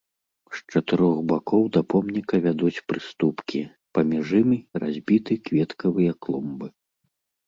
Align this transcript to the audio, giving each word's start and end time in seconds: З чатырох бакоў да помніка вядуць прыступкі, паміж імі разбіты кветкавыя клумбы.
З 0.59 0.75
чатырох 0.75 1.17
бакоў 1.31 1.65
да 1.75 1.81
помніка 1.93 2.39
вядуць 2.45 2.81
прыступкі, 2.91 3.61
паміж 3.97 4.25
імі 4.39 4.57
разбіты 4.85 5.37
кветкавыя 5.49 6.17
клумбы. 6.27 6.67